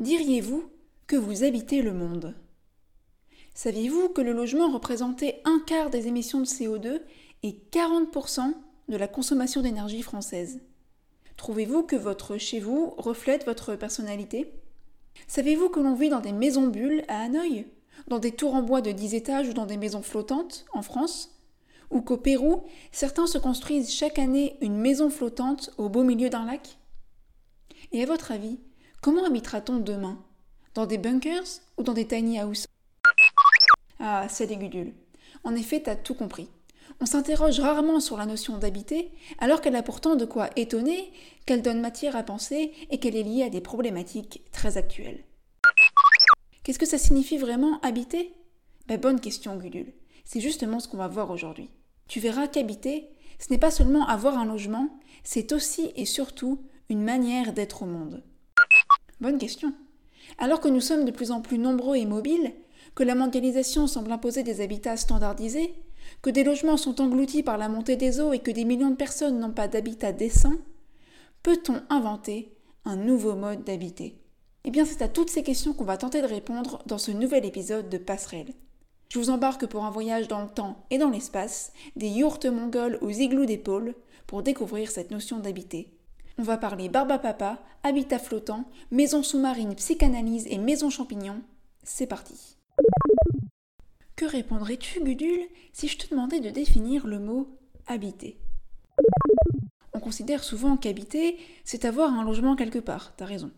[0.00, 0.68] Diriez-vous
[1.06, 2.34] que vous habitez le monde?
[3.54, 7.00] Saviez-vous que le logement représentait un quart des émissions de CO2
[7.44, 8.54] et 40%
[8.88, 10.60] de la consommation d'énergie française?
[11.36, 14.52] Trouvez-vous que votre chez vous reflète votre personnalité?
[15.28, 17.68] Savez-vous que l'on vit dans des maisons bulles à Hanoï
[18.08, 21.40] Dans des tours en bois de 10 étages ou dans des maisons flottantes en France?
[21.92, 26.46] Ou qu'au Pérou, certains se construisent chaque année une maison flottante au beau milieu d'un
[26.46, 26.78] lac?
[27.92, 28.58] Et à votre avis,
[29.04, 30.18] comment habitera-t-on demain?
[30.72, 32.66] Dans des bunkers ou dans des tiny houses?
[34.00, 34.94] Ah, c'est des gudules.
[35.44, 36.48] En effet, t'as tout compris.
[37.02, 39.10] On s'interroge rarement sur la notion d'habiter,
[39.40, 41.12] alors qu'elle a pourtant de quoi étonner,
[41.44, 45.22] qu'elle donne matière à penser et qu'elle est liée à des problématiques très actuelles.
[46.62, 48.32] Qu'est-ce que ça signifie vraiment habiter?
[48.86, 49.92] Ben, Bonne question, Gudule.
[50.24, 51.68] C'est justement ce qu'on va voir aujourd'hui.
[52.08, 54.88] Tu verras qu'habiter, ce n'est pas seulement avoir un logement,
[55.24, 58.22] c'est aussi et surtout une manière d'être au monde.
[59.24, 59.72] Bonne question.
[60.36, 62.52] Alors que nous sommes de plus en plus nombreux et mobiles,
[62.94, 65.72] que la mondialisation semble imposer des habitats standardisés,
[66.20, 68.96] que des logements sont engloutis par la montée des eaux et que des millions de
[68.96, 70.52] personnes n'ont pas d'habitat décent,
[71.42, 72.52] peut-on inventer
[72.84, 74.20] un nouveau mode d'habiter?
[74.64, 77.46] Eh bien, c'est à toutes ces questions qu'on va tenter de répondre dans ce nouvel
[77.46, 78.52] épisode de Passerelle.
[79.08, 82.98] Je vous embarque pour un voyage dans le temps et dans l'espace, des yourtes mongols
[83.00, 83.94] aux igloos des pôles,
[84.26, 85.93] pour découvrir cette notion d'habiter.
[86.36, 91.42] On va parler barbe papa, habitat flottant, maison sous-marine, psychanalyse et maison champignon.
[91.84, 92.56] C'est parti.
[94.16, 98.36] Que répondrais-tu, Gudule, si je te demandais de définir le mot habiter
[99.92, 103.52] On considère souvent qu'habiter, c'est avoir un logement quelque part, t'as raison.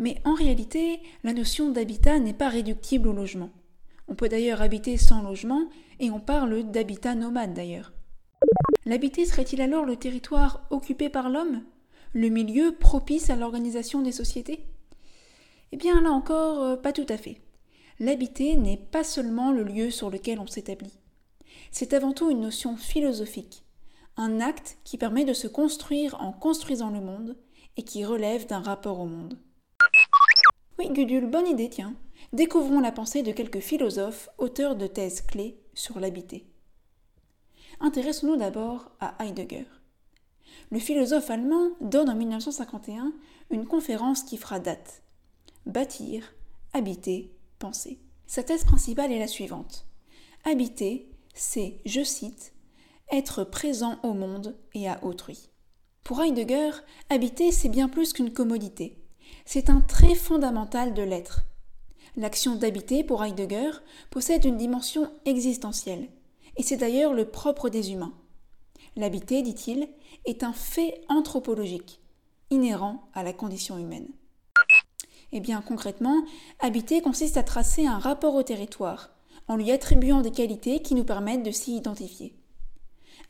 [0.00, 3.50] Mais en réalité, la notion d'habitat n'est pas réductible au logement.
[4.08, 5.68] On peut d'ailleurs habiter sans logement,
[6.00, 7.92] et on parle d'habitat nomade d'ailleurs.
[8.84, 11.62] L'habiter serait-il alors le territoire occupé par l'homme?
[12.14, 14.66] Le milieu propice à l'organisation des sociétés
[15.72, 17.40] Eh bien là encore, euh, pas tout à fait
[18.00, 20.98] l'habiter n'est pas seulement le lieu sur lequel on s'établit.
[21.70, 23.64] C'est avant tout une notion philosophique,
[24.16, 27.36] un acte qui permet de se construire en construisant le monde
[27.76, 29.38] et qui relève d'un rapport au monde.
[30.78, 31.94] Oui, Gudule, bonne idée, tiens.
[32.32, 36.46] Découvrons la pensée de quelques philosophes, auteurs de thèses clés sur l'habiter.
[37.80, 39.66] Intéressons-nous d'abord à Heidegger.
[40.70, 43.12] Le philosophe allemand donne en 1951
[43.50, 45.02] une conférence qui fera date.
[45.66, 46.34] Bâtir,
[46.72, 47.34] habiter,
[48.26, 49.86] sa thèse principale est la suivante.
[50.44, 52.52] Habiter, c'est, je cite,
[53.10, 55.50] être présent au monde et à autrui.
[56.02, 56.70] Pour Heidegger,
[57.08, 59.02] habiter, c'est bien plus qu'une commodité.
[59.46, 61.44] C'est un trait fondamental de l'être.
[62.16, 63.70] L'action d'habiter, pour Heidegger,
[64.10, 66.08] possède une dimension existentielle,
[66.56, 68.12] et c'est d'ailleurs le propre des humains.
[68.96, 69.88] L'habiter, dit-il,
[70.24, 72.00] est un fait anthropologique,
[72.50, 74.08] inhérent à la condition humaine.
[75.32, 76.24] Eh bien, concrètement,
[76.60, 79.10] habiter consiste à tracer un rapport au territoire,
[79.48, 82.36] en lui attribuant des qualités qui nous permettent de s'y identifier.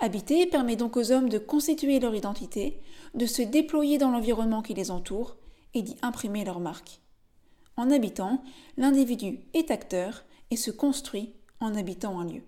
[0.00, 2.80] Habiter permet donc aux hommes de constituer leur identité,
[3.14, 5.36] de se déployer dans l'environnement qui les entoure
[5.72, 7.00] et d'y imprimer leur marque.
[7.76, 8.42] En habitant,
[8.76, 12.42] l'individu est acteur et se construit en habitant un lieu.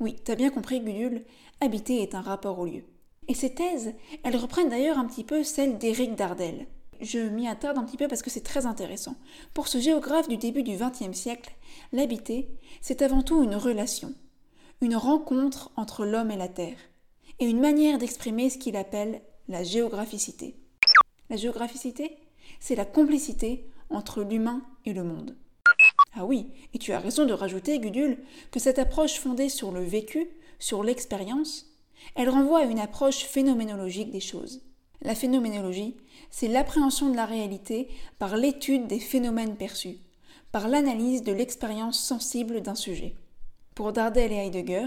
[0.00, 1.24] Oui, t'as bien compris, Gudule,
[1.64, 2.84] habiter est un rapport au lieu.
[3.26, 6.66] Et ces thèses, elles reprennent d'ailleurs un petit peu celles d'Éric Dardel,
[7.00, 9.16] je m'y attarde un petit peu parce que c'est très intéressant.
[9.52, 11.54] Pour ce géographe du début du XXe siècle,
[11.92, 12.48] l'habiter,
[12.80, 14.14] c'est avant tout une relation,
[14.80, 16.78] une rencontre entre l'homme et la terre,
[17.40, 20.56] et une manière d'exprimer ce qu'il appelle la géographicité.
[21.30, 22.16] La géographicité,
[22.60, 25.36] c'est la complicité entre l'humain et le monde.
[26.16, 28.18] Ah oui, et tu as raison de rajouter, Gudule,
[28.50, 31.66] que cette approche fondée sur le vécu, sur l'expérience,
[32.14, 34.62] elle renvoie à une approche phénoménologique des choses.
[35.02, 35.96] La phénoménologie,
[36.30, 37.88] c'est l'appréhension de la réalité
[38.18, 39.98] par l'étude des phénomènes perçus,
[40.52, 43.14] par l'analyse de l'expérience sensible d'un sujet.
[43.74, 44.86] Pour Dardel et Heidegger,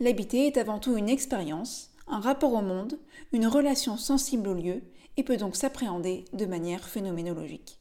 [0.00, 2.98] l'habiter est avant tout une expérience, un rapport au monde,
[3.32, 4.82] une relation sensible au lieu,
[5.16, 7.77] et peut donc s'appréhender de manière phénoménologique.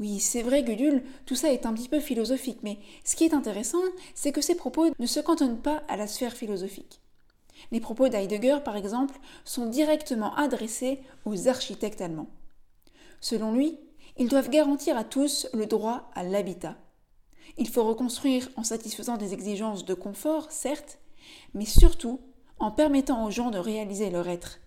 [0.00, 3.34] Oui, c'est vrai, Gudule, tout ça est un petit peu philosophique, mais ce qui est
[3.34, 3.82] intéressant,
[4.14, 7.02] c'est que ces propos ne se cantonnent pas à la sphère philosophique.
[7.70, 12.30] Les propos d'Heidegger, par exemple, sont directement adressés aux architectes allemands.
[13.20, 13.78] Selon lui,
[14.16, 16.78] ils doivent garantir à tous le droit à l'habitat.
[17.58, 20.98] Il faut reconstruire en satisfaisant des exigences de confort, certes,
[21.52, 22.20] mais surtout
[22.58, 24.60] en permettant aux gens de réaliser leur être,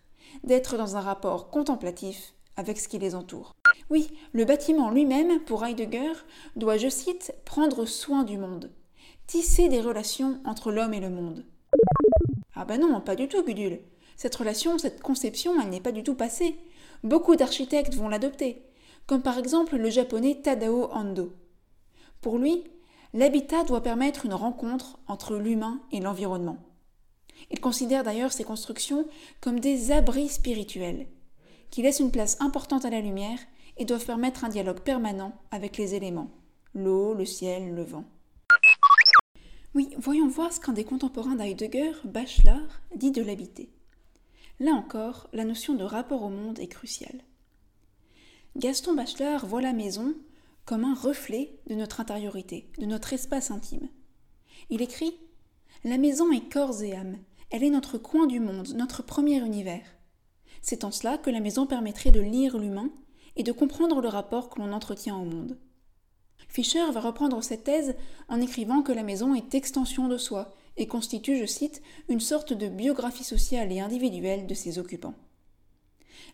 [0.43, 3.55] d'être dans un rapport contemplatif avec ce qui les entoure.
[3.89, 6.13] Oui, le bâtiment lui-même, pour Heidegger,
[6.55, 8.71] doit, je cite, prendre soin du monde,
[9.27, 11.45] tisser des relations entre l'homme et le monde.
[12.55, 13.79] Ah ben non, pas du tout, Gudule.
[14.15, 16.55] Cette relation, cette conception, elle n'est pas du tout passée.
[17.03, 18.63] Beaucoup d'architectes vont l'adopter.
[19.05, 21.33] comme par exemple le japonais Tadao Ando.
[22.21, 22.63] Pour lui,
[23.13, 26.57] l'habitat doit permettre une rencontre entre l'humain et l'environnement.
[27.51, 29.05] Il considère d'ailleurs ces constructions
[29.41, 31.07] comme des abris spirituels,
[31.69, 33.39] qui laissent une place importante à la lumière
[33.77, 36.31] et doivent permettre un dialogue permanent avec les éléments,
[36.73, 38.05] l'eau, le ciel, le vent.
[39.75, 43.71] Oui, voyons voir ce qu'un des contemporains d'Heidegger, Bachelard, dit de l'habiter.
[44.59, 47.21] Là encore, la notion de rapport au monde est cruciale.
[48.55, 50.13] Gaston Bachelard voit la maison
[50.65, 53.89] comme un reflet de notre intériorité, de notre espace intime.
[54.69, 55.17] Il écrit
[55.83, 57.17] La maison est corps et âme,
[57.49, 59.85] elle est notre coin du monde, notre premier univers.
[60.61, 62.89] C'est en cela que la maison permettrait de lire l'humain
[63.35, 65.57] et de comprendre le rapport que l'on entretient au monde.
[66.47, 67.95] Fischer va reprendre cette thèse
[68.29, 72.53] en écrivant que la maison est extension de soi et constitue, je cite, une sorte
[72.53, 75.15] de biographie sociale et individuelle de ses occupants.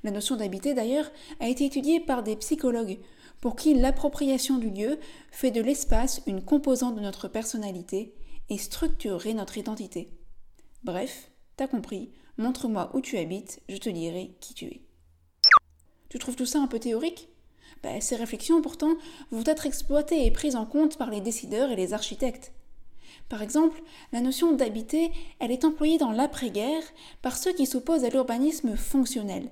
[0.04, 3.00] La notion d'habiter, d'ailleurs, a été étudiée par des psychologues
[3.42, 5.00] pour qui l'appropriation du lieu
[5.32, 8.14] fait de l'espace une composante de notre personnalité
[8.50, 10.10] et structurerait notre identité.
[10.84, 14.82] Bref, t'as compris, montre-moi où tu habites, je te dirai qui tu es.
[16.10, 17.30] Tu trouves tout ça un peu théorique?
[17.84, 18.96] Ben, Ces réflexions, pourtant,
[19.32, 22.52] vont être exploitées et prises en compte par les décideurs et les architectes.
[23.30, 26.84] Par exemple, la notion d'habiter, elle est employée dans l'après-guerre
[27.22, 29.52] par ceux qui s'opposent à l'urbanisme fonctionnel.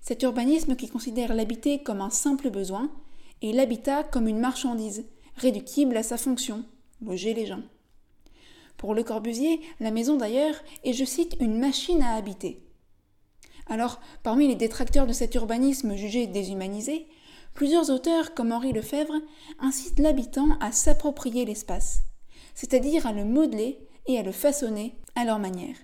[0.00, 2.90] Cet urbanisme qui considère l'habiter comme un simple besoin
[3.42, 5.04] et l'habitat comme une marchandise,
[5.36, 6.64] réductible à sa fonction,
[7.02, 7.62] loger les gens.
[8.76, 10.54] Pour Le Corbusier, la maison d'ailleurs
[10.84, 12.62] est, je cite, une machine à habiter.
[13.68, 17.06] Alors, parmi les détracteurs de cet urbanisme jugé déshumanisé,
[17.54, 19.20] plusieurs auteurs, comme Henri Lefebvre,
[19.58, 22.00] incitent l'habitant à s'approprier l'espace,
[22.54, 25.76] c'est-à-dire à le modeler et à le façonner à leur manière.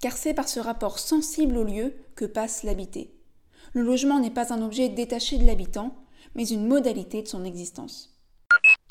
[0.00, 3.12] Car c'est par ce rapport sensible au lieu que passe l'habité.
[3.72, 5.94] Le logement n'est pas un objet détaché de l'habitant,
[6.34, 8.16] mais une modalité de son existence.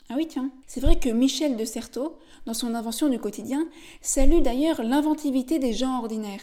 [0.10, 3.68] Ah oui, tiens, c'est vrai que Michel de Certeau, dans son invention du quotidien,
[4.02, 6.42] salue d'ailleurs l'inventivité des gens ordinaires.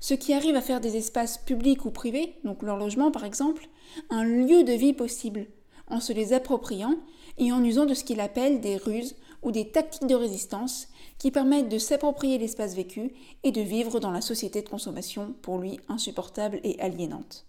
[0.00, 3.68] Ceux qui arrivent à faire des espaces publics ou privés, donc leur logement par exemple,
[4.10, 5.46] un lieu de vie possible,
[5.88, 6.96] en se les appropriant
[7.38, 10.88] et en usant de ce qu'il appelle des ruses ou des tactiques de résistance
[11.18, 13.12] qui permettent de s'approprier l'espace vécu
[13.42, 17.46] et de vivre dans la société de consommation pour lui insupportable et aliénante.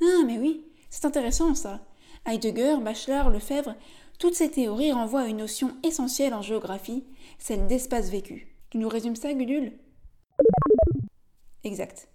[0.00, 1.80] Ah mais oui, c'est intéressant ça.
[2.26, 3.74] Heidegger, Bachelard, Lefebvre,
[4.18, 7.04] toutes ces théories renvoient à une notion essentielle en géographie,
[7.38, 8.54] celle d'espace vécu.
[8.70, 9.72] Tu nous résumes ça, Gudule?
[11.64, 12.08] Exact.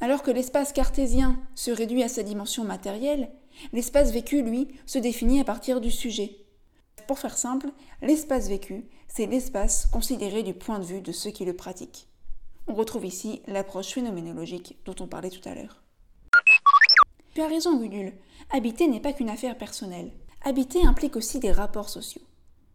[0.00, 3.30] Alors que l'espace cartésien se réduit à sa dimension matérielle,
[3.72, 6.36] l'espace vécu, lui, se définit à partir du sujet.
[7.06, 7.70] Pour faire simple,
[8.02, 12.06] l'espace vécu, c'est l'espace considéré du point de vue de ceux qui le pratiquent.
[12.66, 15.82] On retrouve ici l'approche phénoménologique dont on parlait tout à l'heure.
[17.34, 18.12] Tu as raison, Gudule.
[18.50, 20.12] Habiter n'est pas qu'une affaire personnelle.
[20.42, 22.22] Habiter implique aussi des rapports sociaux.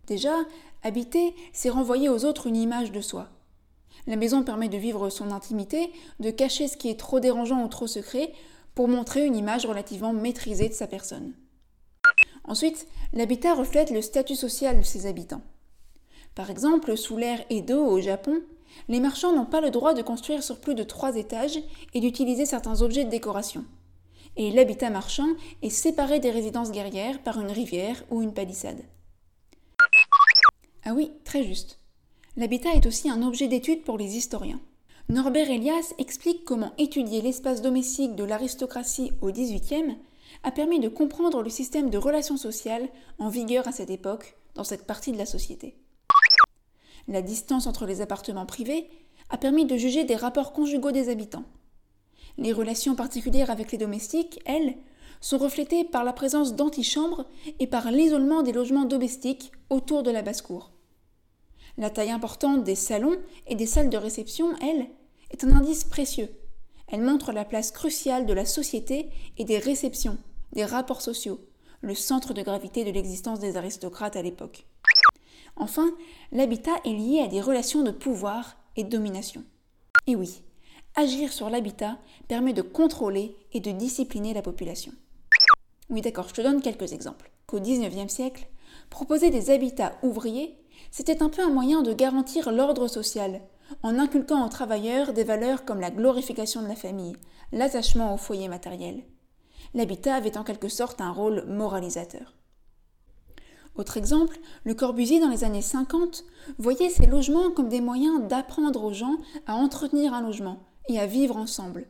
[0.08, 0.36] Déjà,
[0.84, 3.30] habiter, c'est renvoyer aux autres une image de soi.
[4.08, 7.68] La maison permet de vivre son intimité, de cacher ce qui est trop dérangeant ou
[7.68, 8.32] trop secret,
[8.76, 11.34] pour montrer une image relativement maîtrisée de sa personne.
[12.44, 15.42] Ensuite, l'habitat reflète le statut social de ses habitants.
[16.36, 18.42] Par exemple, sous l'ère Edo au Japon,
[18.90, 21.60] les marchands n'ont pas le droit de construire sur plus de trois étages
[21.94, 23.66] et d'utiliser certains objets de décoration
[24.38, 25.30] et l'habitat marchand
[25.62, 28.82] est séparé des résidences guerrières par une rivière ou une palissade.
[30.84, 31.80] Ah oui, très juste.
[32.38, 34.60] L'habitat est aussi un objet d'étude pour les historiens.
[35.10, 39.98] Norbert Elias explique comment étudier l'espace domestique de l'aristocratie au XVIIIe
[40.44, 42.90] a permis de comprendre le système de relations sociales
[43.20, 45.76] en vigueur à cette époque dans cette partie de la société.
[47.08, 48.88] La distance entre les appartements privés
[49.30, 51.46] a permis de juger des rapports conjugaux des habitants,
[52.38, 54.76] les relations particulières avec les domestiques, elles,
[55.22, 57.26] sont reflétées par la présence d'antichambres
[57.60, 60.72] et par l'isolement des logements domestiques autour de la basse-cour.
[61.78, 63.18] La taille importante des salons
[63.48, 64.88] et des salles de réception, elle,
[65.32, 66.30] est un indice précieux.
[66.88, 70.18] Elle montre la place cruciale de la société et des réceptions,
[70.54, 71.40] des rapports sociaux,
[71.82, 74.66] le centre de gravité de l'existence des aristocrates à l'époque.
[75.58, 75.92] Enfin,
[76.32, 79.44] l'habitat est lié à des relations de pouvoir et de domination.
[80.08, 80.44] Et oui,
[80.96, 84.94] agir sur l'habitat permet de contrôler et de discipliner la population.
[85.90, 87.32] Oui d'accord, je te donne quelques exemples.
[87.48, 88.48] Qu'au XIXe siècle,
[88.90, 90.58] proposer des habitats ouvriers,
[90.98, 93.42] c'était un peu un moyen de garantir l'ordre social,
[93.84, 97.18] en inculquant aux travailleurs des valeurs comme la glorification de la famille,
[97.52, 99.04] l'attachement au foyer matériel.
[99.74, 102.38] L'habitat avait en quelque sorte un rôle moralisateur.
[103.76, 106.24] Autre exemple, le Corbusier dans les années 50
[106.60, 111.08] voyait ces logements comme des moyens d'apprendre aux gens à entretenir un logement, et à
[111.08, 111.88] vivre ensemble.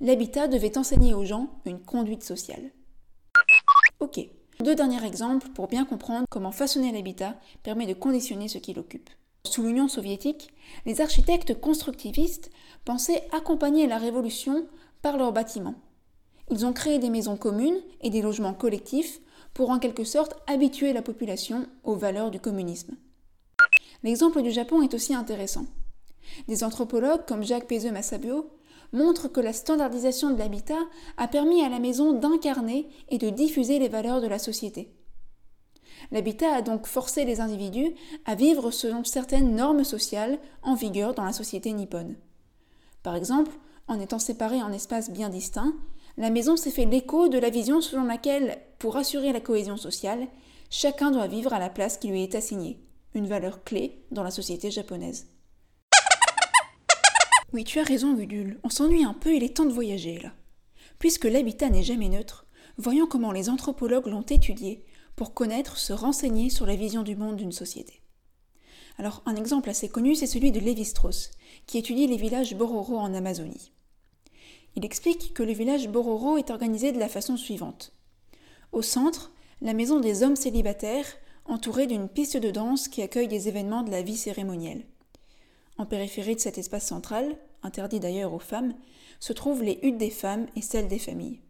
[0.00, 2.72] L'habitat devait enseigner aux gens une conduite sociale.
[4.60, 9.08] Deux derniers exemples pour bien comprendre comment façonner l'habitat permet de conditionner ce qui l'occupe.
[9.46, 10.52] Sous l'Union soviétique,
[10.84, 12.50] les architectes constructivistes
[12.84, 14.66] pensaient accompagner la révolution
[15.00, 15.76] par leurs bâtiments.
[16.50, 19.20] Ils ont créé des maisons communes et des logements collectifs
[19.54, 22.96] pour en quelque sorte habituer la population aux valeurs du communisme.
[24.02, 25.64] L'exemple du Japon est aussi intéressant.
[26.48, 28.50] Des anthropologues comme Jacques Pézeux Massabio
[28.92, 30.80] montrent que la standardisation de l'habitat
[31.16, 34.92] a permis à la maison d'incarner et de diffuser les valeurs de la société.
[36.10, 37.94] L'habitat a donc forcé les individus
[38.24, 42.16] à vivre selon certaines normes sociales en vigueur dans la société nippone.
[43.02, 43.52] Par exemple,
[43.86, 45.74] en étant séparés en espaces bien distincts,
[46.16, 50.26] la maison s'est fait l'écho de la vision selon laquelle, pour assurer la cohésion sociale,
[50.70, 52.80] chacun doit vivre à la place qui lui est assignée,
[53.14, 55.26] une valeur clé dans la société japonaise.
[57.52, 60.32] Oui, tu as raison, Gudule, on s'ennuie un peu, il est temps de voyager là.
[61.00, 64.84] Puisque l'habitat n'est jamais neutre, voyons comment les anthropologues l'ont étudié
[65.16, 68.02] pour connaître, se renseigner sur la vision du monde d'une société.
[68.98, 71.32] Alors, un exemple assez connu, c'est celui de Lévi-Strauss,
[71.66, 73.72] qui étudie les villages Bororo en Amazonie.
[74.76, 77.92] Il explique que le village Bororo est organisé de la façon suivante.
[78.70, 81.16] Au centre, la maison des hommes célibataires,
[81.46, 84.86] entourée d'une piste de danse qui accueille des événements de la vie cérémonielle.
[85.80, 88.74] En périphérie de cet espace central, interdit d'ailleurs aux femmes,
[89.18, 91.40] se trouvent les huttes des femmes et celles des familles.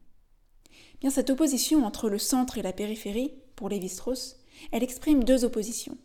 [1.01, 4.37] Bien cette opposition entre le centre et la périphérie, pour Lévi-Strauss,
[4.71, 5.99] elle exprime deux oppositions,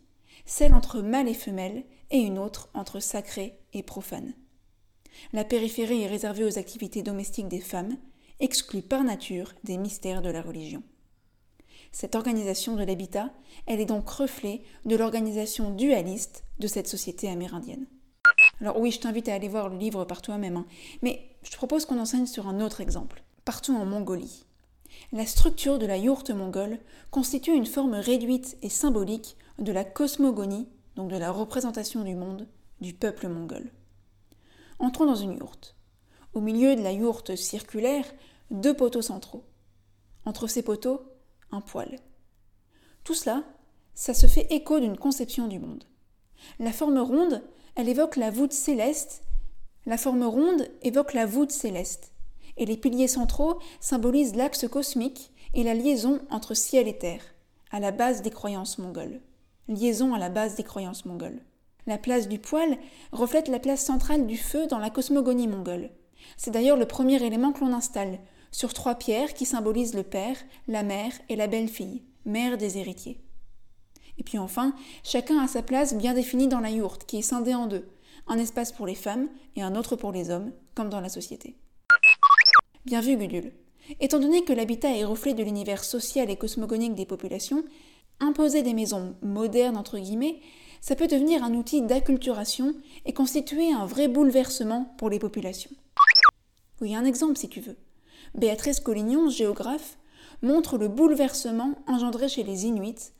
[0.44, 4.34] celle entre mâle et femelle et une autre entre sacré et profane.
[5.32, 7.96] La périphérie est réservée aux activités domestiques des femmes,
[8.40, 10.82] exclue par nature des mystères de la religion.
[11.92, 13.32] Cette organisation de l'habitat,
[13.68, 17.86] elle est donc reflet de l'organisation dualiste de cette société amérindienne.
[18.62, 20.66] Alors oui, je t'invite à aller voir le livre par toi-même, hein,
[21.02, 24.46] mais je te propose qu'on enseigne sur un autre exemple, partout en Mongolie.
[25.12, 26.80] La structure de la yourte mongole
[27.12, 32.48] constitue une forme réduite et symbolique de la cosmogonie, donc de la représentation du monde,
[32.82, 33.72] du peuple mongol.
[34.80, 35.76] Entrons dans une yourte.
[36.34, 38.06] Au milieu de la yourte circulaire,
[38.52, 39.46] deux poteaux centraux.
[40.26, 41.02] Entre ces poteaux,
[41.52, 42.00] un poêle.
[43.04, 43.44] Tout cela,
[43.94, 45.86] ça se fait écho d'une conception du monde.
[46.60, 47.42] La forme ronde,
[47.76, 49.22] elle évoque la voûte céleste.
[49.86, 52.14] La forme ronde évoque la voûte céleste.
[52.58, 57.22] Et les piliers centraux symbolisent l'axe cosmique et la liaison entre ciel et terre,
[57.72, 59.20] à la base des croyances mongoles.
[59.68, 61.42] Liaison à la base des croyances mongoles.
[61.86, 62.78] La place du poêle
[63.12, 65.90] reflète la place centrale du feu dans la cosmogonie mongole.
[66.38, 68.20] C'est d'ailleurs le premier élément que l'on installe,
[68.52, 73.20] sur trois pierres qui symbolisent le père, la mère et la belle-fille, mère des héritiers.
[74.18, 77.54] Et puis enfin, chacun a sa place bien définie dans la yourte, qui est scindée
[77.54, 77.88] en deux,
[78.28, 81.56] un espace pour les femmes et un autre pour les hommes, comme dans la société.
[82.86, 83.54] Bien vu, Gudule.
[84.00, 87.64] Étant donné que l'habitat est reflet de l'univers social et cosmogonique des populations,
[88.20, 90.40] imposer des maisons modernes entre guillemets
[90.86, 95.72] ça peut devenir un outil d'acculturation et constituer un vrai bouleversement pour les populations.
[96.80, 97.76] Oui, un exemple si tu veux.
[98.36, 99.98] Béatrice Collignon, géographe,
[100.42, 103.12] montre le bouleversement engendré chez les Inuits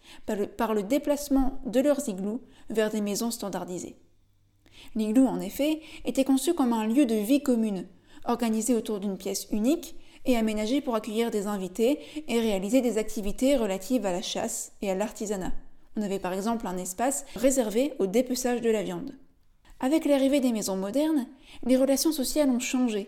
[0.58, 3.98] par le, déplacement de leurs igloos vers des maisons standardisées.
[4.96, 7.88] L'igloo, en effet, était conçu comme un lieu de vie commune,
[8.26, 9.96] organisé autour d'une pièce unique
[10.26, 14.90] et aménagé pour accueillir des invités et réaliser des activités relatives à la chasse et
[14.90, 15.54] à l'artisanat.
[15.98, 19.16] On avait par exemple un espace réservé au dépeçage de la viande.
[19.80, 21.28] Avec l'arrivée des maisons modernes,
[21.66, 23.08] les relations sociales ont changé.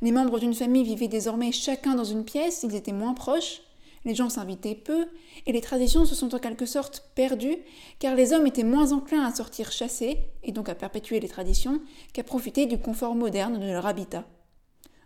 [0.00, 3.62] Les membres d'une famille vivaient désormais chacun dans une pièce, ils étaient moins proches,
[4.04, 5.06] les gens s'invitaient peu,
[5.46, 7.58] et les traditions se sont en quelque sorte perdues,
[7.98, 11.80] car les hommes étaient moins enclins à sortir chasser, et donc à perpétuer les traditions,
[12.12, 14.24] qu'à profiter du confort moderne de leur habitat.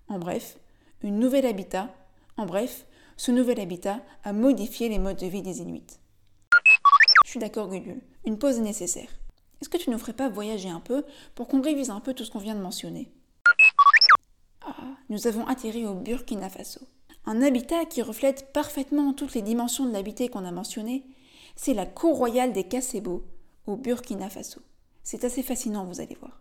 [0.08, 0.58] En bref,
[1.02, 1.94] une nouvelle habitat,
[2.36, 5.98] en bref, ce nouvel habitat a modifié les modes de vie des Inuits
[7.38, 8.00] d'accord, Gulul.
[8.24, 9.08] Une pause est nécessaire.
[9.60, 11.04] Est-ce que tu nous ferais pas voyager un peu
[11.34, 13.10] pour qu'on révise un peu tout ce qu'on vient de mentionner?
[15.08, 16.80] Nous avons atterri au Burkina Faso.
[17.24, 21.04] Un habitat qui reflète parfaitement toutes les dimensions de l'habité qu'on a mentionné,
[21.56, 23.24] c'est la cour royale des Kasebo
[23.66, 24.60] au Burkina Faso.
[25.02, 26.40] C'est assez fascinant, vous allez voir.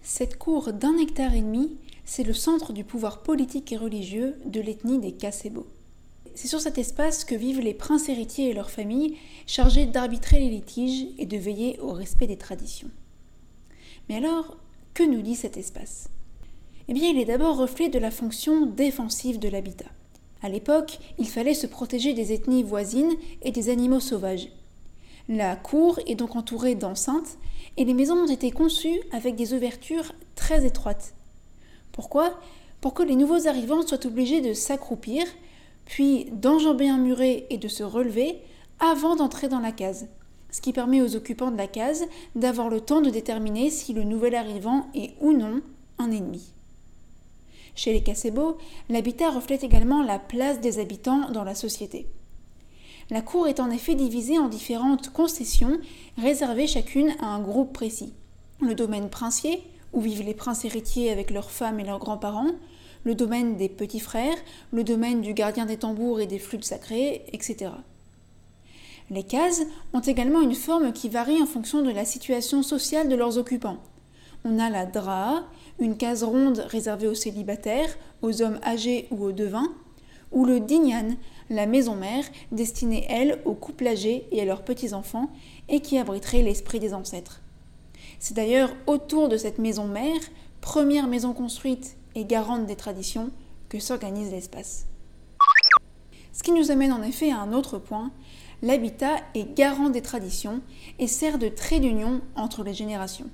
[0.00, 4.60] Cette cour d'un hectare et demi, c'est le centre du pouvoir politique et religieux de
[4.60, 5.66] l'ethnie des Kasebo.
[6.34, 10.50] C'est sur cet espace que vivent les princes héritiers et leurs familles, chargés d'arbitrer les
[10.50, 12.90] litiges et de veiller au respect des traditions.
[14.08, 14.56] Mais alors,
[14.94, 16.08] que nous dit cet espace?
[16.88, 19.90] Eh bien, il est d'abord reflet de la fonction défensive de l'habitat.
[20.42, 24.48] À l'époque, il fallait se protéger des ethnies voisines et des animaux sauvages.
[25.28, 27.38] La cour est donc entourée d'enceintes
[27.76, 31.14] et les maisons ont été conçues avec des ouvertures très étroites.
[31.92, 32.38] Pourquoi?
[32.80, 35.24] Pour que les nouveaux arrivants soient obligés de s'accroupir
[35.84, 38.40] puis d'enjamber un muret et de se relever
[38.80, 40.08] avant d'entrer dans la case,
[40.50, 44.02] ce qui permet aux occupants de la case d'avoir le temps de déterminer si le
[44.02, 45.60] nouvel arrivant est ou non
[45.98, 46.52] un ennemi.
[47.74, 52.06] Chez les Casebo, l'habitat reflète également la place des habitants dans la société.
[53.10, 55.78] La cour est en effet divisée en différentes concessions
[56.18, 58.12] réservées chacune à un groupe précis.
[58.60, 59.62] Le domaine princier,
[59.92, 62.52] où vivent les princes héritiers avec leurs femmes et leurs grands-parents,
[63.04, 64.36] le domaine des petits frères,
[64.70, 67.72] le domaine du gardien des tambours et des flûtes sacrées, etc.
[69.10, 69.62] Les cases
[69.92, 73.78] ont également une forme qui varie en fonction de la situation sociale de leurs occupants.
[74.44, 75.44] On a la draa,
[75.78, 79.72] une case ronde réservée aux célibataires, aux hommes âgés ou aux devins,
[80.30, 81.16] ou le dignan,
[81.50, 85.30] la maison mère, destinée, elle, aux couples âgés et à leurs petits-enfants,
[85.68, 87.42] et qui abriterait l'esprit des ancêtres.
[88.18, 90.20] C'est d'ailleurs autour de cette maison mère,
[90.60, 93.30] première maison construite et garante des traditions,
[93.68, 94.86] que s'organise l'espace.
[96.32, 98.10] Ce qui nous amène en effet à un autre point,
[98.62, 100.60] l'habitat est garant des traditions
[100.98, 103.28] et sert de trait d'union entre les générations.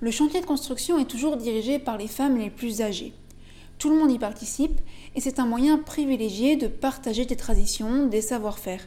[0.00, 3.14] Le chantier de construction est toujours dirigé par les femmes les plus âgées.
[3.78, 4.80] Tout le monde y participe
[5.14, 8.86] et c'est un moyen privilégié de partager des traditions, des savoir-faire.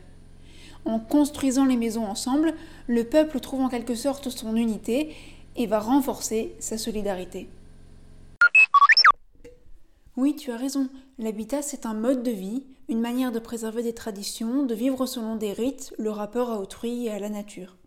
[0.85, 2.53] En construisant les maisons ensemble,
[2.87, 5.15] le peuple trouve en quelque sorte son unité
[5.55, 7.49] et va renforcer sa solidarité.
[10.15, 13.93] Oui, tu as raison, l'habitat c'est un mode de vie, une manière de préserver des
[13.93, 17.77] traditions, de vivre selon des rites, le rapport à autrui et à la nature.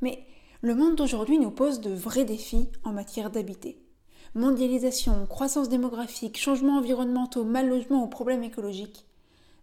[0.00, 0.24] Mais
[0.62, 3.82] le monde d'aujourd'hui nous pose de vrais défis en matière d'habiter.
[4.36, 9.04] Mondialisation, croissance démographique, changements environnementaux, mal logement ou problèmes écologiques.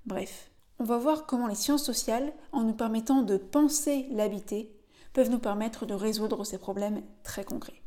[0.05, 4.75] Bref, on va voir comment les sciences sociales, en nous permettant de penser l'habiter,
[5.13, 7.81] peuvent nous permettre de résoudre ces problèmes très concrets.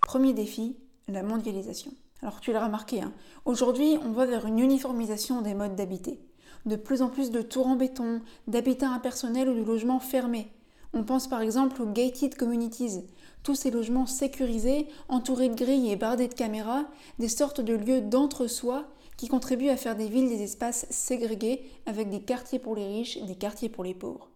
[0.00, 1.92] Premier défi, la mondialisation.
[2.22, 3.12] Alors tu l'as remarqué, hein,
[3.44, 6.20] aujourd'hui on va vers une uniformisation des modes d'habiter.
[6.64, 10.50] De plus en plus de tours en béton, d'habitats impersonnels ou de logements fermés,
[10.96, 13.04] on pense par exemple aux gated communities,
[13.42, 16.86] tous ces logements sécurisés, entourés de grilles et bardés de caméras,
[17.18, 18.86] des sortes de lieux d'entre-soi
[19.18, 23.18] qui contribuent à faire des villes des espaces ségrégés avec des quartiers pour les riches
[23.18, 24.30] des quartiers pour les pauvres.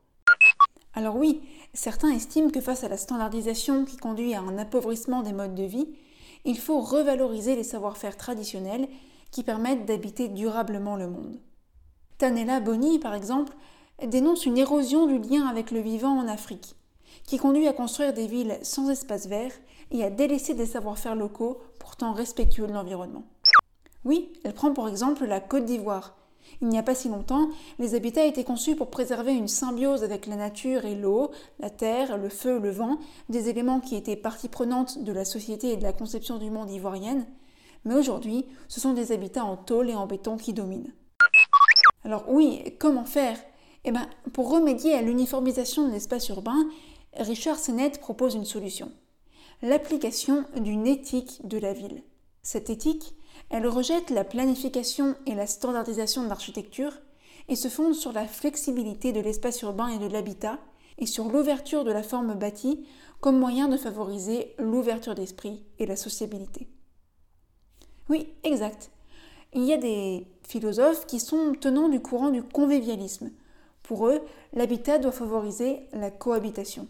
[0.92, 1.40] Alors oui,
[1.72, 5.62] certains estiment que face à la standardisation qui conduit à un appauvrissement des modes de
[5.62, 5.88] vie,
[6.44, 8.86] il faut revaloriser les savoir-faire traditionnels
[9.30, 11.40] qui permettent d'habiter durablement le monde.
[12.18, 13.54] Tanella Boni, par exemple,
[14.06, 16.76] dénonce une érosion du lien avec le vivant en Afrique,
[17.26, 19.52] qui conduit à construire des villes sans espace vert
[19.90, 23.24] et à délaisser des savoir-faire locaux pourtant respectueux de l'environnement.
[24.04, 26.16] Oui, elle prend pour exemple la Côte d'Ivoire.
[26.62, 30.26] Il n'y a pas si longtemps, les habitats étaient conçus pour préserver une symbiose avec
[30.26, 34.48] la nature et l'eau, la terre, le feu, le vent, des éléments qui étaient partie
[34.48, 37.26] prenante de la société et de la conception du monde ivoirienne.
[37.84, 40.92] Mais aujourd'hui, ce sont des habitats en tôle et en béton qui dominent.
[42.04, 43.38] Alors oui, comment faire?
[43.84, 46.68] Eh ben, pour remédier à l'uniformisation de l'espace urbain,
[47.14, 48.92] Richard Sennett propose une solution
[49.62, 52.02] l'application d'une éthique de la ville.
[52.42, 53.14] Cette éthique,
[53.50, 56.92] elle rejette la planification et la standardisation de l'architecture
[57.48, 60.58] et se fonde sur la flexibilité de l'espace urbain et de l'habitat
[60.98, 62.86] et sur l'ouverture de la forme bâtie
[63.20, 66.68] comme moyen de favoriser l'ouverture d'esprit et la sociabilité.
[68.08, 68.90] Oui, exact.
[69.52, 73.30] Il y a des philosophes qui sont tenants du courant du convivialisme,
[73.90, 74.20] pour eux,
[74.52, 76.86] l'habitat doit favoriser la cohabitation.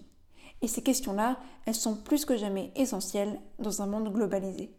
[0.60, 4.70] Et ces questions-là, elles sont plus que jamais essentielles dans un monde globalisé.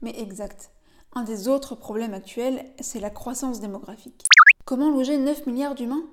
[0.00, 0.70] Mais exact.
[1.12, 4.24] Un des autres problèmes actuels, c'est la croissance démographique.
[4.64, 6.06] Comment loger 9 milliards d'humains?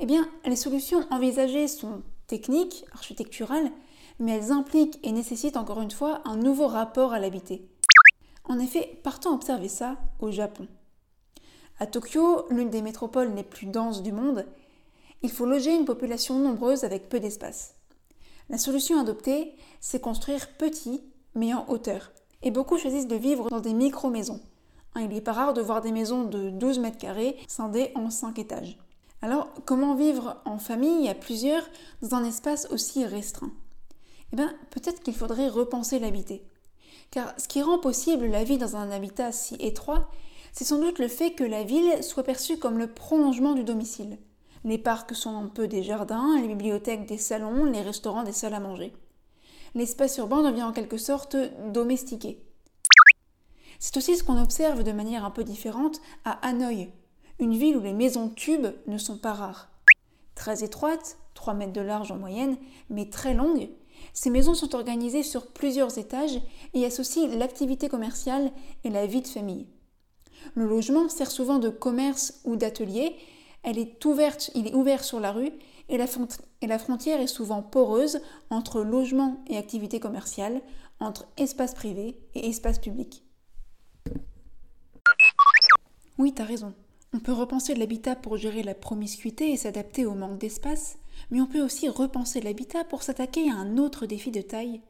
[0.00, 3.70] Eh bien, les solutions envisagées sont techniques, architecturales,
[4.18, 7.66] mais elles impliquent et nécessitent encore une fois un nouveau rapport à l'habiter.
[8.44, 10.68] En effet, partons observer ça au Japon.
[11.80, 14.44] À Tokyo, l'une des métropoles les plus denses du monde,
[15.22, 17.74] il faut loger une population nombreuse avec peu d'espace.
[18.50, 21.02] La solution adoptée, c'est construire petit
[21.34, 22.12] mais en hauteur.
[22.42, 24.40] Et beaucoup choisissent de vivre dans des micro-maisons.
[24.94, 28.10] Hein, il n'est pas rare de voir des maisons de 12 mètres carrés scindées en
[28.10, 28.76] 5 étages.
[29.22, 31.62] Alors, comment vivre en famille à plusieurs
[32.02, 33.52] dans un espace aussi restreint?
[34.32, 36.42] Eh bien, peut-être qu'il faudrait repenser l'habiter.
[37.10, 40.10] Car ce qui rend possible la vie dans un habitat si étroit,
[40.52, 44.18] c'est sans doute le fait que la ville soit perçue comme le prolongement du domicile.
[44.64, 48.54] Les parcs sont un peu des jardins, les bibliothèques des salons, les restaurants des salles
[48.54, 48.92] à manger.
[49.74, 51.36] L'espace urbain devient en quelque sorte
[51.72, 52.42] domestiqué.
[53.78, 56.90] C'est aussi ce qu'on observe de manière un peu différente à Hanoï,
[57.38, 59.70] une ville où les maisons tubes ne sont pas rares.
[60.34, 62.58] Très étroites, 3 mètres de large en moyenne,
[62.90, 63.70] mais très longues,
[64.12, 66.40] ces maisons sont organisées sur plusieurs étages
[66.74, 68.50] et associent l'activité commerciale
[68.84, 69.66] et la vie de famille.
[70.54, 73.16] Le logement sert souvent de commerce ou d'atelier,
[73.62, 75.52] elle est ouverte, il est ouvert sur la rue
[75.88, 80.62] et la, frontière est souvent poreuse entre logement et activité commerciale,
[81.00, 83.22] entre espace privé et espace public.
[86.18, 86.74] Oui, t'as raison.
[87.12, 90.98] On peut repenser l'habitat pour gérer la promiscuité et s'adapter au manque d'espace,
[91.30, 94.80] mais on peut aussi repenser l'habitat pour s'attaquer à un autre défi de taille,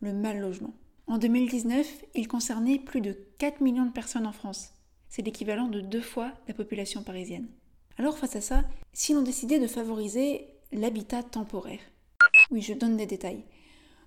[0.00, 0.74] le mal logement.
[1.06, 4.72] En 2019, il concernait plus de 4 millions de personnes en France.
[5.08, 7.48] C'est l'équivalent de deux fois la population parisienne.
[7.96, 11.80] Alors face à ça, si l'on décidait de favoriser l'habitat temporaire?
[12.50, 13.44] Oui, je donne des détails.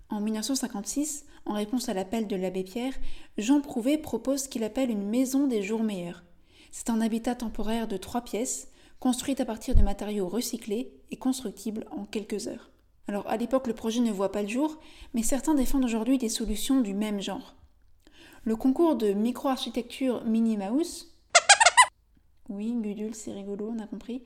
[0.10, 2.94] En 1956, en réponse à l'appel de l'abbé Pierre,
[3.38, 6.24] Jean Prouvé propose ce qu'il appelle une maison des jours meilleurs.
[6.72, 11.86] C'est un habitat temporaire de trois pièces, construit à partir de matériaux recyclés et constructible
[11.92, 12.72] en quelques heures.
[13.08, 14.80] Alors à l'époque, le projet ne voit pas le jour,
[15.14, 17.56] mais certains défendent aujourd'hui des solutions du même genre.
[18.44, 21.14] Le concours de micro-architecture Minnie Mouse,
[22.50, 24.24] oui, Gudule, c'est rigolo, on a compris.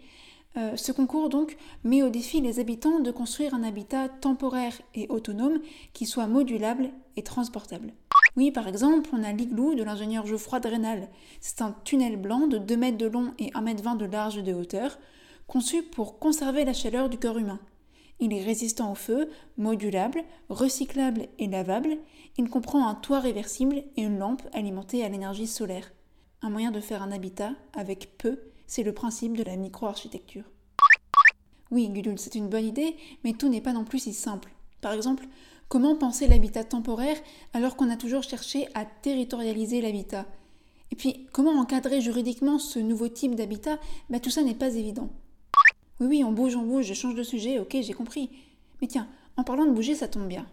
[0.55, 5.07] Euh, ce concours donc met au défi les habitants de construire un habitat temporaire et
[5.09, 5.59] autonome
[5.91, 7.91] qui soit modulable et transportable.
[8.37, 11.09] Oui, par exemple, on a l'igloo de l'ingénieur Geoffroy Drenal.
[11.41, 14.41] C'est un tunnel blanc de 2 mètres de long et 1 mètre 20 de large
[14.41, 14.97] de hauteur,
[15.47, 17.59] conçu pour conserver la chaleur du corps humain.
[18.19, 21.97] Il est résistant au feu, modulable, recyclable et lavable.
[22.37, 25.91] Il comprend un toit réversible et une lampe alimentée à l'énergie solaire.
[26.41, 30.43] Un moyen de faire un habitat avec peu, c'est le principe de la micro-architecture.
[31.71, 34.51] Oui, Gudul, c'est une bonne idée, mais tout n'est pas non plus si simple.
[34.81, 35.27] Par exemple,
[35.67, 37.17] Comment penser l'habitat temporaire
[37.53, 40.25] alors qu'on a toujours cherché à territorialiser l'habitat?
[40.91, 43.79] Et puis, comment encadrer juridiquement ce nouveau type d'habitat?
[44.09, 45.09] Bah, Tout ça n'est pas évident.
[45.99, 48.29] Oui, oui, on bouge, on bouge, je change de sujet, ok, j'ai compris.
[48.81, 50.45] Mais tiens, en parlant de bouger, ça tombe bien.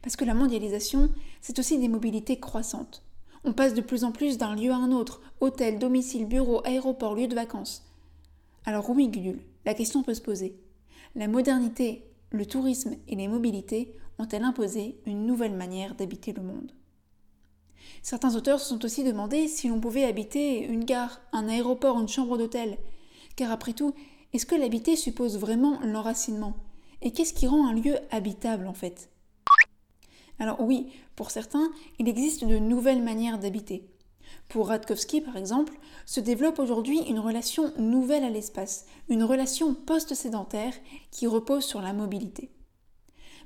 [0.00, 3.02] Parce que la mondialisation, c'est aussi des mobilités croissantes.
[3.44, 7.14] On passe de plus en plus d'un lieu à un autre, hôtel, domicile, bureau, aéroport,
[7.14, 7.84] lieu de vacances.
[8.64, 10.56] Alors oui, Gudule, la question peut se poser.
[11.14, 16.72] La modernité, le tourisme et les mobilités ont-elles imposé une nouvelle manière d'habiter le monde?
[18.02, 22.08] Certains auteurs se sont aussi demandé si l'on pouvait habiter une gare, un aéroport, une
[22.08, 22.78] chambre d'hôtel.
[23.36, 23.94] Car après tout,
[24.32, 26.54] est-ce que l'habiter suppose vraiment l'enracinement?
[27.02, 29.10] Et qu'est-ce qui rend un lieu habitable en fait?
[30.38, 33.88] Alors oui, pour certains, il existe de nouvelles manières d'habiter.
[34.48, 40.74] Pour Radkowski, par exemple, se développe aujourd'hui une relation nouvelle à l'espace, une relation post-sédentaire
[41.10, 42.50] qui repose sur la mobilité.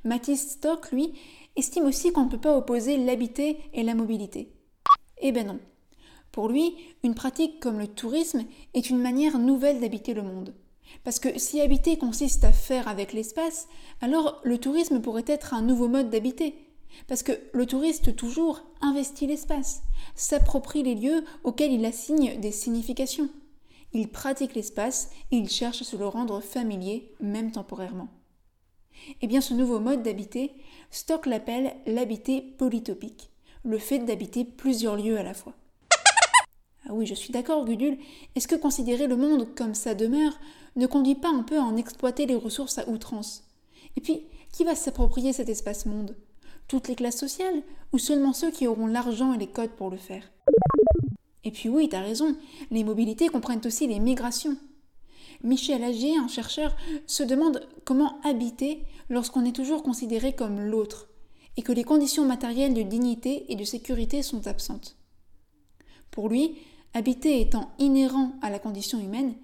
[0.04, 1.14] Mathis Stock, lui,
[1.56, 4.52] estime aussi qu'on ne peut pas opposer l'habiter et la mobilité.
[5.18, 5.58] Eh ben non.
[6.30, 8.44] Pour lui, une pratique comme le tourisme
[8.74, 10.54] est une manière nouvelle d'habiter le monde.
[11.04, 13.68] Parce que si habiter consiste à faire avec l'espace,
[14.00, 16.54] alors le tourisme pourrait être un nouveau mode d'habiter.
[17.08, 19.82] Parce que le touriste toujours investit l'espace,
[20.14, 23.28] s'approprie les lieux auxquels il assigne des significations.
[23.92, 28.08] Il pratique l'espace et il cherche à se le rendre familier, même temporairement.
[29.20, 30.52] Eh bien, ce nouveau mode d'habiter,
[30.90, 33.30] Stock l'appelle l'habiter polytopique,
[33.62, 35.54] le fait d'habiter plusieurs lieux à la fois.
[36.88, 37.98] Ah oui, je suis d'accord, Gudule.
[38.36, 40.38] Est-ce que considérer le monde comme sa demeure
[40.76, 43.44] ne conduit pas un peu à en exploiter les ressources à outrance?
[43.96, 46.16] Et puis, qui va s'approprier cet espace-monde
[46.68, 49.96] Toutes les classes sociales ou seulement ceux qui auront l'argent et les codes pour le
[49.96, 50.30] faire?
[51.42, 52.36] Et puis oui, t'as raison,
[52.70, 54.56] les mobilités comprennent aussi les migrations.
[55.42, 61.08] Michel Agier, un chercheur, se demande comment habiter lorsqu'on est toujours considéré comme l'autre
[61.56, 64.96] et que les conditions matérielles de dignité et de sécurité sont absentes.
[66.10, 66.56] Pour lui,
[66.96, 69.34] habiter étant inhérent à la condition humaine,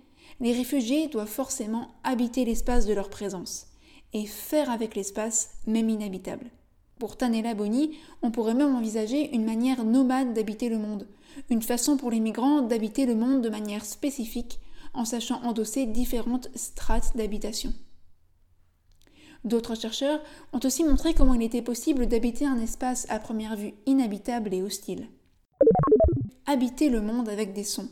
[0.41, 3.67] les réfugiés doivent forcément habiter l'espace de leur présence
[4.15, 6.51] et faire avec l'espace même inhabitable.
[6.99, 7.91] Pour Tanella Boni,
[8.23, 11.07] on pourrait même envisager une manière nomade d'habiter le monde,
[11.51, 14.59] une façon pour les migrants d'habiter le monde de manière spécifique
[14.95, 17.75] en sachant endosser différentes strates d'habitation.
[19.45, 20.23] D'autres chercheurs
[20.55, 24.63] ont aussi montré comment il était possible d'habiter un espace à première vue inhabitable et
[24.63, 25.09] hostile.
[26.47, 27.89] Habiter le monde avec des sons.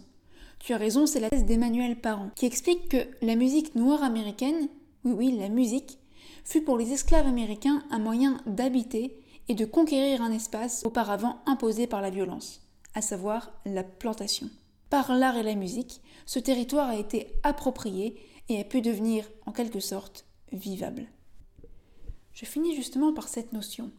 [0.59, 4.69] Tu as raison, c'est la thèse d'Emmanuel Parent, qui explique que la musique noire américaine,
[5.05, 5.99] oui oui, la musique,
[6.45, 11.87] fut pour les esclaves américains un moyen d'habiter et de conquérir un espace auparavant imposé
[11.87, 12.61] par la violence,
[12.95, 14.51] à savoir la plantation.
[14.91, 19.53] Par l'art et la musique, ce territoire a été approprié et a pu devenir, en
[19.53, 21.07] quelque sorte, vivable.
[22.33, 23.93] Je finis justement par cette notion.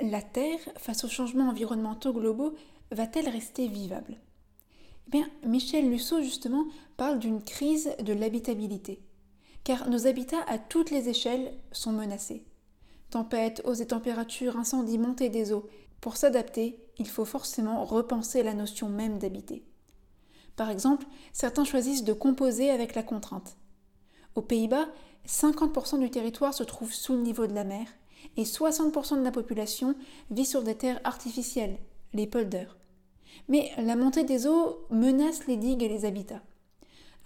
[0.00, 2.54] La Terre, face aux changements environnementaux globaux,
[2.90, 4.16] va-t-elle rester vivable?
[5.06, 6.64] Eh bien, Michel Lusseau, justement,
[6.96, 9.02] parle d'une crise de l'habitabilité.
[9.62, 12.44] Car nos habitats à toutes les échelles sont menacés.
[13.10, 15.68] Tempêtes, hausses et températures, incendies, montée des eaux.
[16.00, 19.64] Pour s'adapter, il faut forcément repenser la notion même d'habiter.
[20.56, 23.56] Par exemple, certains choisissent de composer avec la contrainte.
[24.34, 24.88] Aux Pays-Bas,
[25.26, 27.86] 50% du territoire se trouve sous le niveau de la mer
[28.36, 29.94] et 60% de la population
[30.30, 31.78] vit sur des terres artificielles,
[32.14, 32.76] les polders.
[33.48, 36.42] Mais la montée des eaux menace les digues et les habitats.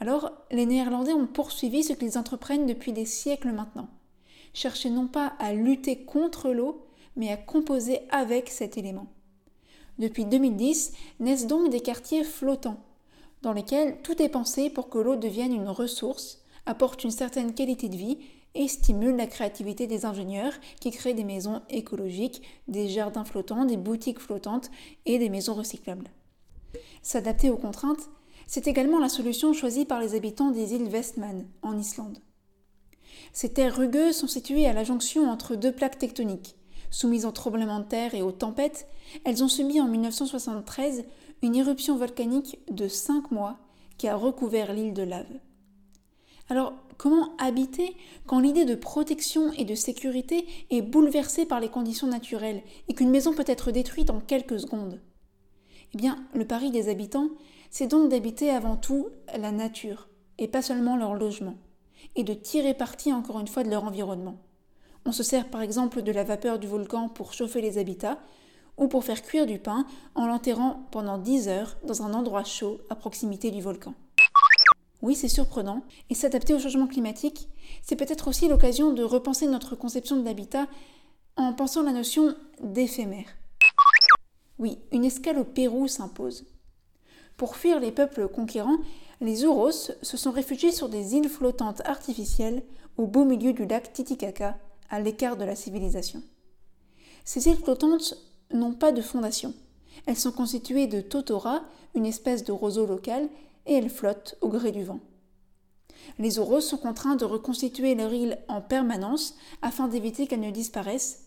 [0.00, 3.88] Alors, les Néerlandais ont poursuivi ce qu'ils entreprennent depuis des siècles maintenant.
[4.54, 9.06] Chercher non pas à lutter contre l'eau, mais à composer avec cet élément.
[9.98, 12.80] Depuis 2010, naissent donc des quartiers flottants,
[13.42, 17.88] dans lesquels tout est pensé pour que l'eau devienne une ressource, apporte une certaine qualité
[17.88, 18.18] de vie
[18.54, 23.76] et stimule la créativité des ingénieurs qui créent des maisons écologiques, des jardins flottants, des
[23.76, 24.70] boutiques flottantes
[25.06, 26.10] et des maisons recyclables.
[27.02, 28.10] S'adapter aux contraintes,
[28.46, 32.18] c'est également la solution choisie par les habitants des îles Westman, en Islande.
[33.32, 36.56] Ces terres rugueuses sont situées à la jonction entre deux plaques tectoniques.
[36.90, 38.88] Soumises aux tremblements de terre et aux tempêtes,
[39.24, 41.04] elles ont subi en 1973
[41.42, 43.58] une éruption volcanique de 5 mois
[43.98, 45.38] qui a recouvert l'île de lave.
[46.50, 47.94] Alors, comment habiter
[48.26, 53.10] quand l'idée de protection et de sécurité est bouleversée par les conditions naturelles et qu'une
[53.10, 55.00] maison peut être détruite en quelques secondes?
[55.94, 57.28] Eh bien, le pari des habitants,
[57.70, 60.08] c'est donc d'habiter avant tout la nature,
[60.38, 61.56] et pas seulement leur logement,
[62.16, 64.36] et de tirer parti encore une fois de leur environnement.
[65.04, 68.18] On se sert par exemple de la vapeur du volcan pour chauffer les habitats,
[68.78, 72.80] ou pour faire cuire du pain en l'enterrant pendant 10 heures dans un endroit chaud
[72.88, 73.94] à proximité du volcan.
[75.00, 77.48] Oui, c'est surprenant, et s'adapter au changement climatique,
[77.82, 80.66] c'est peut-être aussi l'occasion de repenser notre conception de l'habitat
[81.36, 83.28] en pensant la notion d'éphémère.
[84.58, 86.46] Oui, une escale au Pérou s'impose.
[87.36, 88.78] Pour fuir les peuples conquérants,
[89.20, 92.64] les Ouros se sont réfugiés sur des îles flottantes artificielles
[92.96, 94.58] au beau milieu du lac Titicaca,
[94.90, 96.22] à l'écart de la civilisation.
[97.24, 98.14] Ces îles flottantes
[98.52, 99.54] n'ont pas de fondation.
[100.06, 101.62] Elles sont constituées de totora,
[101.94, 103.28] une espèce de roseau local,
[103.68, 105.00] et elles flottent au gré du vent.
[106.18, 111.26] Les Ouros sont contraints de reconstituer leur île en permanence afin d'éviter qu'elle ne disparaisse,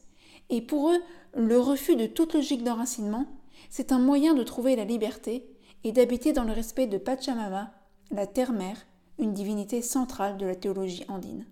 [0.50, 1.00] et pour eux,
[1.34, 3.26] le refus de toute logique d'enracinement,
[3.70, 5.48] c'est un moyen de trouver la liberté
[5.86, 7.74] et d'habiter dans le respect de Pachamama,
[8.12, 8.86] la terre-mère,
[9.18, 11.46] une divinité centrale de la théologie andine.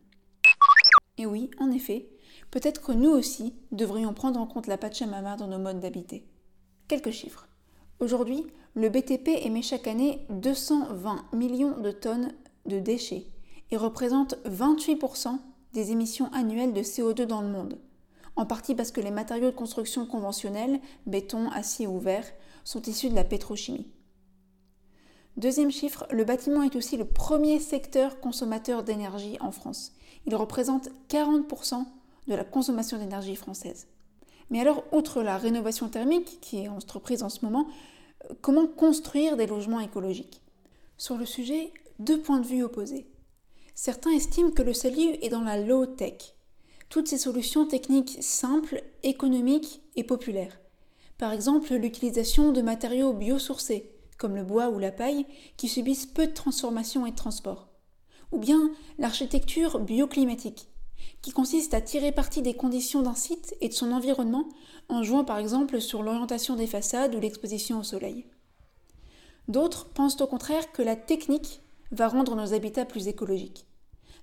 [1.17, 2.10] Et oui, en effet,
[2.52, 6.25] peut-être que nous aussi devrions prendre en compte la Pachamama dans nos modes d'habiter.
[6.88, 7.47] Quelques chiffres.
[7.99, 12.34] Aujourd'hui, le BTP émet chaque année 220 millions de tonnes
[12.65, 13.25] de déchets
[13.71, 15.38] et représente 28%
[15.73, 17.79] des émissions annuelles de CO2 dans le monde,
[18.36, 22.25] en partie parce que les matériaux de construction conventionnels, béton, acier ou verre,
[22.63, 23.88] sont issus de la pétrochimie.
[25.38, 29.93] Deuxième chiffre, le bâtiment est aussi le premier secteur consommateur d'énergie en France.
[30.25, 31.86] Il représente 40%
[32.27, 33.88] de la consommation d'énergie française.
[34.49, 37.67] Mais alors, outre la rénovation thermique qui est entreprise en ce moment,
[38.41, 40.41] comment construire des logements écologiques
[40.97, 43.08] Sur le sujet, deux points de vue opposés.
[43.75, 46.36] Certains estiment que le salut est dans la low-tech,
[46.89, 50.60] toutes ces solutions techniques simples, économiques et populaires.
[51.17, 55.25] Par exemple, l'utilisation de matériaux biosourcés, comme le bois ou la paille,
[55.58, 57.69] qui subissent peu de transformation et de transport.
[58.32, 60.67] Ou bien l'architecture bioclimatique,
[61.21, 64.45] qui consiste à tirer parti des conditions d'un site et de son environnement
[64.88, 68.25] en jouant par exemple sur l'orientation des façades ou l'exposition au soleil.
[69.47, 73.65] D'autres pensent au contraire que la technique va rendre nos habitats plus écologiques.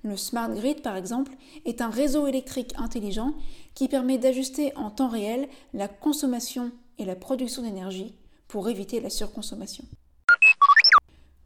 [0.03, 1.33] Le Smart Grid, par exemple,
[1.65, 3.35] est un réseau électrique intelligent
[3.75, 8.15] qui permet d'ajuster en temps réel la consommation et la production d'énergie
[8.47, 9.85] pour éviter la surconsommation.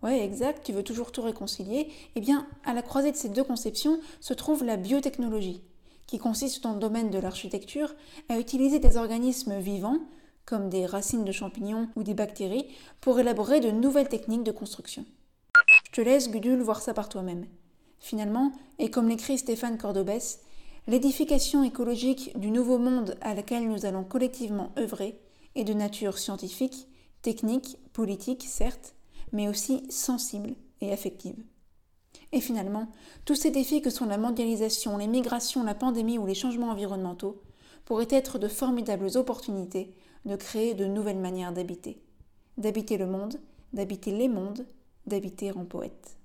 [0.03, 1.89] Ouais, exact, tu veux toujours tout réconcilier.
[2.17, 5.63] Eh bien, à la croisée de ces deux conceptions se trouve la biotechnologie,
[6.07, 7.95] qui consiste dans le domaine de l'architecture
[8.29, 9.99] à utiliser des organismes vivants,
[10.47, 12.67] comme des racines de champignons ou des bactéries,
[13.01, 15.05] pour élaborer de nouvelles techniques de construction.
[15.85, 17.47] Je te laisse, Gudule, voir ça par toi-même.
[17.99, 20.41] Finalement, et comme l'écrit Stéphane Cordobès,
[20.87, 25.21] l'édification écologique du nouveau monde à laquelle nous allons collectivement œuvrer
[25.55, 26.89] est de nature scientifique,
[27.21, 28.95] technique, politique, certes,
[29.33, 31.37] mais aussi sensible et affective.
[32.33, 32.89] Et finalement,
[33.25, 37.43] tous ces défis que sont la mondialisation, les migrations, la pandémie ou les changements environnementaux
[37.85, 42.03] pourraient être de formidables opportunités de créer de nouvelles manières d'habiter.
[42.57, 43.41] D'habiter le monde,
[43.73, 44.67] d'habiter les mondes,
[45.07, 46.17] d'habiter en poète.